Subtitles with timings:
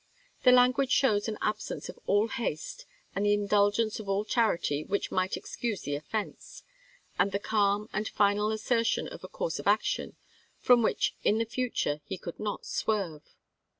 [0.41, 5.11] The language shows an absence of all haste and the indulgence of all charity which
[5.11, 6.63] might excuse the offense,
[7.19, 10.15] and the calm and final asser tion of a course of action
[10.59, 13.35] from which in the future he could not swerve.